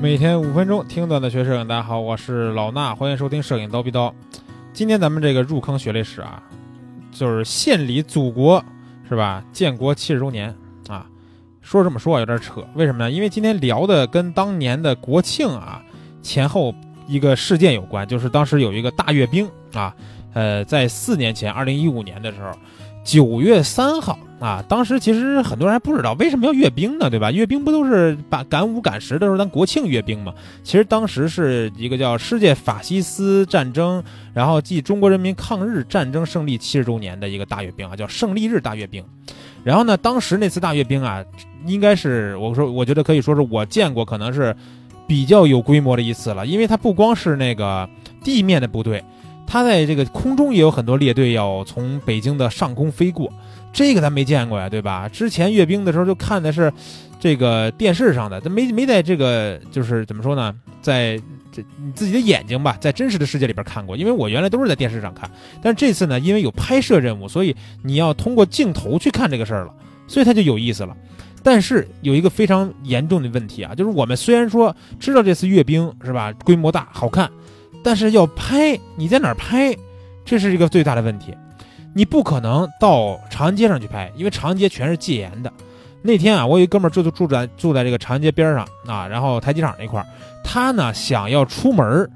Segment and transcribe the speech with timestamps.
[0.00, 4.14] 每天五分钟听段子学摄影，大家好，我是老衲，欢迎收听摄影刀逼刀。
[4.72, 6.42] 今天咱们这个入坑学历史啊，
[7.12, 8.64] 就是献礼祖国
[9.06, 9.44] 是吧？
[9.52, 10.56] 建国七十周年
[10.88, 11.06] 啊，
[11.60, 13.10] 说这么说有点扯，为什么呢？
[13.10, 15.82] 因为今天聊的跟当年的国庆啊
[16.22, 16.74] 前后
[17.06, 19.94] 一个事件有关，就是当时有一个大阅兵啊，
[20.32, 22.50] 呃，在四年前，二零一五年的时候。
[23.02, 27.30] 九月三号啊，当时其实很多人还不知道为什么要阅兵呢，对吧？
[27.30, 30.32] 阅兵不都是把赶五赶十的时候咱国庆阅兵吗？
[30.64, 39.04] 其实当时是一个叫世界法西斯战争，然后继中国人民抗日战争胜利七十周年的一个大阅兵啊，叫胜利日大阅兵。
[39.62, 41.22] 然后呢，当时那次大阅兵啊，
[41.66, 44.56] 应该是我说我觉得可以说是我见过可能是
[45.06, 47.86] 比较有规模的一次了，因为它不光是那个
[48.24, 49.04] 地面的部队。
[49.50, 53.28] 他在这个空中也有很多列队要从北京的上空飞过，
[53.72, 55.08] 这个咱没见过呀，对吧？
[55.08, 56.72] 之前阅兵的时候就看的是
[57.18, 63.96] 这个电视上的，他没没在这个就是怎么说呢，在这你自己的眼睛吧，在真实的世界里边看过。
[63.96, 65.28] 因为我原来都是在电视上看，
[65.60, 69.74] 但是这次呢，因为有拍摄任务，所以你要通过镜头去看这个事儿了，
[70.06, 70.96] 所以它就有意思了。
[71.42, 77.28] 但是有一个非常严重的问题啊，就是我们虽然说知道这次阅兵是吧，规模大，好看。
[77.82, 79.74] 但是要拍，你在哪儿拍？
[80.24, 81.34] 这是一个最大的问题。
[81.94, 85.52] 你不可能到长安街上去拍，因为长安街全是戒严的。
[86.02, 90.06] 那天啊，我有一哥们儿就住在住在这个长安街边上啊，然后台机场那块儿，
[90.44, 92.08] 他呢想要出门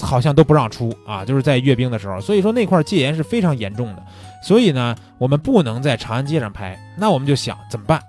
[0.00, 2.20] 好像都不让出啊，就是在阅兵的时候。
[2.20, 4.02] 所以说那块戒严是非常严重的。
[4.42, 6.78] 所以呢，我们不能在长安街上拍。
[6.96, 8.00] 那我们就想怎么办？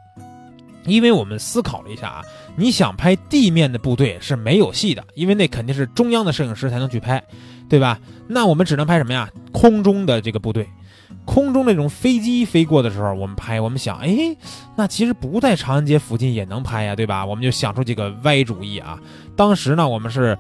[0.86, 2.22] 因为我们思考了一下啊，
[2.56, 7.24] 你想拍地面的部队是没有戏的，因为那肯定是中央的摄影师才能去拍，
[7.68, 8.00] 对吧？
[8.28, 9.30] 那我们只能拍什么呀？
[9.52, 10.68] 空中的这个部队，
[11.26, 13.60] 空中那种飞机飞过的时候，我们拍。
[13.60, 14.36] 我们想，哎，
[14.76, 17.26] 那其实不在长安街附近也能拍呀，对吧？
[17.26, 19.00] 我们就想出几个歪主意啊。
[19.36, 20.38] 当时呢，我们是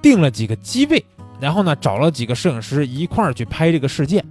[0.00, 1.04] 定了几个机位，
[1.40, 4.24] 然后呢，找了几个摄影师一块儿去拍这个事件。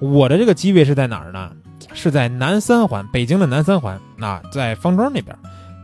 [0.00, 1.50] 我的这个机位是在哪儿呢？
[1.94, 5.34] 是在南三环，北京的南三环啊，在方庄那边。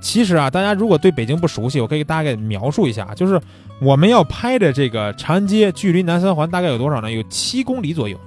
[0.03, 3.41] 其实啊，大家如果对北京不熟悉，我可以大概描述一下，就是
[3.81, 7.11] 我们要拍的这个长安街，距离南三环大概有多少呢？
[7.11, 8.19] 有七公里左右。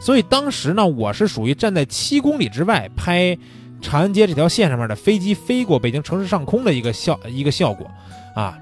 [0.00, 3.36] 所以当时呢，我是属于站在七公里之外拍
[3.82, 7.86] 长安街这条线上面的飞机飞过北京城市上空的一个效一个效果
[8.34, 8.58] 啊。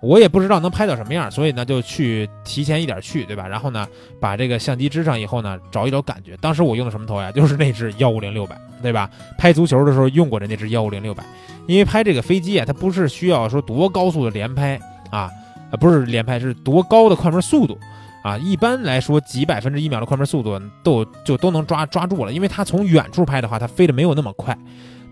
[0.00, 3.46] 我也不知道能拍到什么样，所以呢就去提前一点去，对吧？
[3.46, 3.86] 然后呢
[4.18, 6.36] 把这个相机支上以后呢，找一找感觉。
[6.38, 7.30] 当时我用的什么头呀？
[7.36, 9.10] 就是那只幺五零六百，对吧？
[9.36, 11.22] 拍足球的时候用过的那只幺五零六百。
[11.66, 15.30] 因为拍这个飞机啊，它不是需要说多高速的连拍啊，
[15.70, 17.78] 啊不是连拍，是多高的快门速度
[18.24, 18.38] 啊。
[18.38, 24.56] 一般来说几百分之一秒的快门速度都就都能抓抓住了，因为它从远处拍的话，它飞的没有那么快，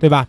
[0.00, 0.26] 对吧？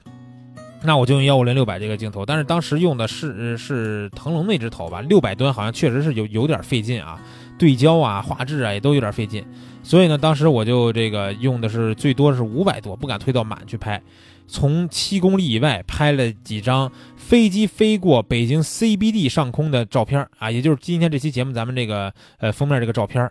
[0.82, 7.20] 那我就用幺五零六百这个镜头，但是当时用的是是腾龙那只头吧，六百吨好像确实是有有点费劲啊，
[7.58, 9.46] 对焦啊、画质啊也都有点费劲，
[9.84, 14.02] 所以呢，当时我就这个用的是最多是五百多，不敢推到满去拍，
[14.48, 23.30] 从七公里以外拍了几张飞机飞过北京 CBD 上空的照片啊，也就是今天这期节目咱们这个呃封面这个照片。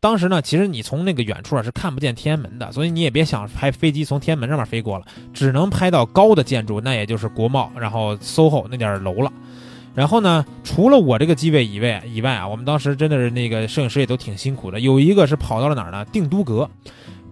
[0.00, 5.04] 当时呢，其实你从那个远处啊是看不见天安门的，所以你也别想拍飞机从天安门上面飞过了，
[5.34, 9.32] 只能拍到高的建筑，那也就是国贸，然后 SOHO 那点楼了。
[9.96, 14.78] 然后呢，除了我这个机位以外以外啊，我们当时真的是那个摄影师也都挺辛苦的。
[14.78, 16.04] 有一个是跑到了哪儿呢？
[16.12, 16.70] 定都阁。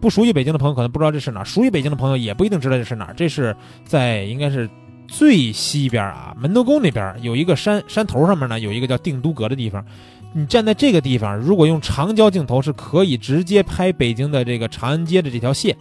[0.01, 3.15] 不熟悉北京的朋友可能不知道这是哪儿，熟悉北京的朋友也不一定知道这是哪儿。
[3.15, 3.55] 这是
[3.85, 4.69] 在应该是
[5.07, 9.85] 最西边啊，门头沟那边有一个山山头上面呢，有一个叫定都阁的地方。
[10.33, 15.75] 你站在这个地方，如果用长焦镜头，是可以直接拍北京的这个长安街的这条线，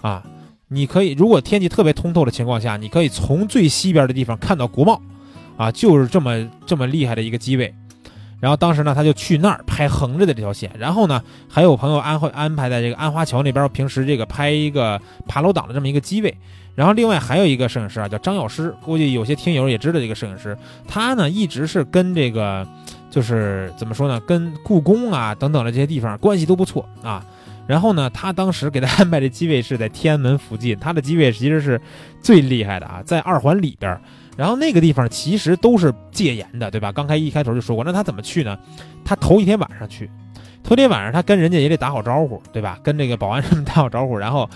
[0.00, 0.22] 啊，
[0.68, 5.02] 你可以，如果天气特别通透的情况下，你可以从最西边的地方看到国贸，
[5.56, 7.74] 啊，就是这么这么厉害的一个机位。
[8.38, 16.32] 然后当时呢，他就去那儿拍横着的这条线，然后呢，还有朋友安会安排在这个安华桥那边，平时这个拍一个爬楼党的这么一个机位。
[16.76, 20.56] 然后另外还有一个摄影师啊，叫张药师，估计有些听友也知道这个摄影师，
[20.86, 22.64] 他呢一直是跟这个。
[23.16, 27.24] 就是怎么说呢，跟故宫啊等等的这些地方关系都不错啊。
[27.66, 31.80] 然后呢，他当时给他安排的机位是在天安门附近，他的机位其实是
[32.20, 33.98] 最厉害的啊，在二环里边。
[34.36, 36.92] 然后那个地方其实都是戒严的，对吧？
[36.92, 38.58] 刚开一开头就说过，那他怎么去呢？
[39.02, 40.10] 他头一天晚上去，
[40.62, 42.78] 头天晚上他跟人家也得打好招呼，对吧？
[42.82, 44.46] 跟这个保安什么打好招呼，然后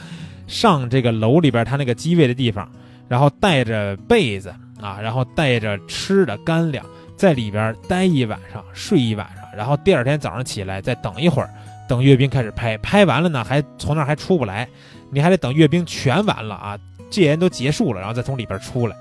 [0.46, 2.70] 上这个楼里边他那个机位的地方，
[3.08, 6.84] 然后带着被子啊，然后带着吃的干粮。
[7.20, 11.50] 在里边待一晚上，睡一晚上，然后第二天早上起来再等一会儿，
[11.86, 12.78] 等阅兵开始拍。
[12.78, 14.66] 拍完了呢，还从那儿还出不来，
[15.10, 16.78] 你还得等阅兵全完了啊，
[17.10, 18.96] 戒严都结束了，然后再从里边出来。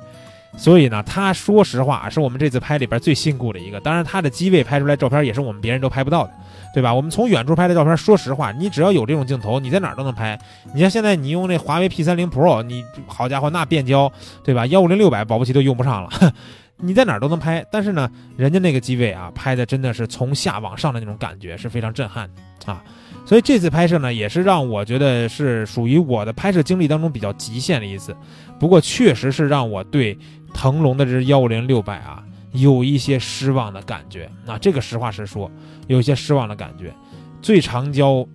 [0.57, 3.80] 所以呢，他说实话是我们这次拍里边最辛苦的一个。
[3.80, 6.33] 当然，他的机位拍出来照片也是我们别人都拍不到的，
[6.74, 6.94] 对吧？
[6.94, 10.38] 我们从远处拍的照片，说实话，你只要有这种镜头，你在哪儿都能拍。
[10.74, 14.12] 你像现在你用那华为 P 三零 Pro，你好家伙，那变焦，
[14.44, 14.65] 对吧？
[14.65, 16.10] 幺五零六百保不齐都用不上了，
[16.80, 17.66] 你在哪儿都能拍。
[17.72, 22.30] 但是呢，人家那个机位啊，拍的真的是从下往上的那种感觉是非常震撼
[22.66, 22.84] 的啊。
[23.26, 28.16] 所以这次拍摄呢，也是让我觉得是属于我的拍摄经历当中比较极限的一次。
[28.60, 30.18] 不过确实是让我对。
[30.52, 32.24] 腾龙的这幺五零六百啊，
[32.54, 34.28] 有一些失望的感觉。
[34.48, 35.50] 那这个实话实说，
[35.86, 36.92] 有一些失望的感觉。
[37.40, 38.28] 最长焦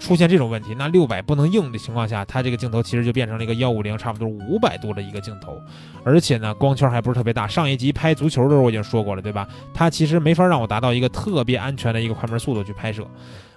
[0.00, 5.60] 出现这种问题，那六百不能用的情况下，它这个镜头其实就变成了一个幺五零差不多五百度的一个镜头，
[6.02, 7.46] 而且呢，光圈还不是特别大。
[7.46, 9.46] 上一集拍足球的时候我已经说过了，对吧？
[9.74, 13.06] 它其实没法让我达到一个特别安全的一个快门速度去拍摄。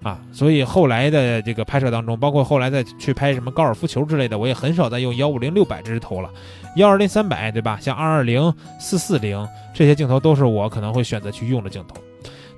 [0.04, 6.30] 啊，所以后来的这个拍摄当中，包括后来再去拍什么高尔夫球之类的，我也很少再用幺五零六百这支头了，
[6.76, 7.80] 幺二零三百，对吧？
[7.80, 11.96] 像二二零四四零这些镜头都是我可能会选择去用的镜头。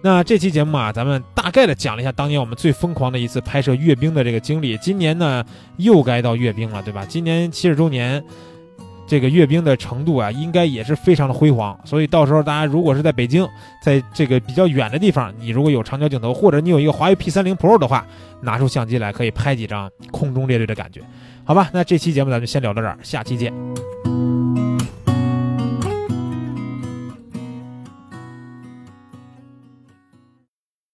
[0.01, 4.77] 那这期节目啊，咱们大概的讲了一下当年我们最疯狂的一次拍摄阅兵的这个经历。
[4.77, 5.43] 今年呢，
[5.77, 7.05] 又该到阅兵了，对吧？
[7.05, 8.23] 今年七十周年。
[9.07, 11.79] 这个阅兵的程度啊，应该也是非常的辉煌。
[11.85, 13.47] 所以到时候大家如果是在北京，
[13.83, 18.03] 在这个比较远的地方，你如果有长焦镜头，或者你有一个华为 P 三零 Pro 的话，
[18.41, 21.01] 拿出相机来可以拍几张空中列队的感觉，
[21.43, 21.69] 好吧？
[21.71, 23.53] 那这期节目咱们就先聊到这儿，下期见。